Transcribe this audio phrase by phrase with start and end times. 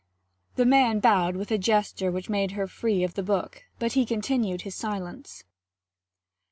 [0.55, 4.03] The man bowed with a gesture which made her free of the book, but he
[4.03, 5.43] continued his silence.